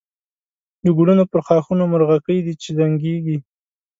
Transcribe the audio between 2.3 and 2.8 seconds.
دی چی